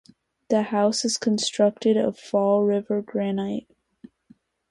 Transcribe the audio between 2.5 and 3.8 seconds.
River Granite.